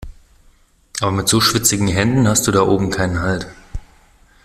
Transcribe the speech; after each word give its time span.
Aber 0.99 1.11
mit 1.11 1.27
so 1.29 1.39
schwitzigen 1.39 1.87
Händen 1.87 2.27
hast 2.27 2.47
du 2.47 2.51
da 2.51 2.61
oben 2.63 2.89
keinen 2.89 3.19
Halt. 3.19 3.45